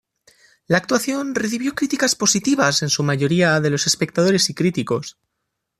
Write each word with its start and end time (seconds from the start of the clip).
La 0.65 0.77
actuación 0.77 1.35
recibió 1.35 1.75
críticas 1.75 2.15
positivas 2.15 2.81
en 2.81 2.89
su 2.89 3.03
mayoría 3.03 3.59
de 3.61 3.69
los 3.69 3.85
espectadores 3.85 4.49
y 4.49 4.55
críticos. 4.55 5.19